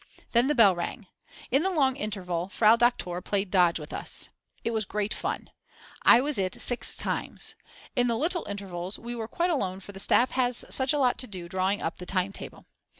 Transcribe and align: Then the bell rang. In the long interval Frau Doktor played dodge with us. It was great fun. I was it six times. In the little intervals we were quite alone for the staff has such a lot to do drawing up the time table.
Then 0.31 0.47
the 0.47 0.55
bell 0.55 0.75
rang. 0.75 1.05
In 1.51 1.61
the 1.61 1.69
long 1.69 1.95
interval 1.95 2.49
Frau 2.49 2.75
Doktor 2.75 3.21
played 3.21 3.51
dodge 3.51 3.79
with 3.79 3.93
us. 3.93 4.29
It 4.63 4.71
was 4.71 4.83
great 4.83 5.13
fun. 5.13 5.51
I 6.01 6.21
was 6.21 6.39
it 6.39 6.59
six 6.59 6.95
times. 6.95 7.53
In 7.95 8.07
the 8.07 8.17
little 8.17 8.47
intervals 8.49 8.97
we 8.97 9.15
were 9.15 9.27
quite 9.27 9.51
alone 9.51 9.79
for 9.79 9.91
the 9.91 9.99
staff 9.99 10.31
has 10.31 10.65
such 10.71 10.91
a 10.91 10.97
lot 10.97 11.19
to 11.19 11.27
do 11.27 11.47
drawing 11.47 11.83
up 11.83 11.97
the 11.97 12.07
time 12.07 12.33
table. 12.33 12.65